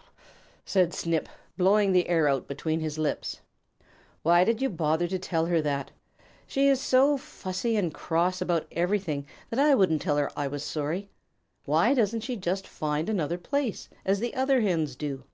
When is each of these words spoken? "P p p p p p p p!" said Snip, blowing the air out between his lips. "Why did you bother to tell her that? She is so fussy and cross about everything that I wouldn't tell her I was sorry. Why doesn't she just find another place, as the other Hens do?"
"P 0.00 0.02
p 0.02 0.06
p 0.06 0.06
p 0.06 0.12
p 0.12 0.16
p 0.16 0.30
p 0.30 0.30
p!" 0.30 0.60
said 0.70 0.94
Snip, 0.94 1.28
blowing 1.58 1.92
the 1.92 2.08
air 2.08 2.26
out 2.26 2.48
between 2.48 2.80
his 2.80 2.96
lips. 2.98 3.42
"Why 4.22 4.44
did 4.44 4.62
you 4.62 4.70
bother 4.70 5.06
to 5.06 5.18
tell 5.18 5.44
her 5.44 5.60
that? 5.60 5.90
She 6.46 6.68
is 6.68 6.80
so 6.80 7.18
fussy 7.18 7.76
and 7.76 7.92
cross 7.92 8.40
about 8.40 8.66
everything 8.72 9.26
that 9.50 9.58
I 9.60 9.74
wouldn't 9.74 10.00
tell 10.00 10.16
her 10.16 10.30
I 10.34 10.46
was 10.46 10.64
sorry. 10.64 11.10
Why 11.66 11.92
doesn't 11.92 12.20
she 12.22 12.36
just 12.36 12.66
find 12.66 13.10
another 13.10 13.36
place, 13.36 13.90
as 14.06 14.20
the 14.20 14.34
other 14.34 14.62
Hens 14.62 14.96
do?" 14.96 15.24